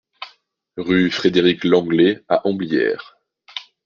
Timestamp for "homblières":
2.47-3.19